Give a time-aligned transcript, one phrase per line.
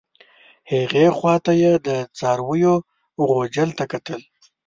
[0.71, 2.75] هغې خوا ته یې د څارویو
[3.27, 4.21] غوجل ته کتل.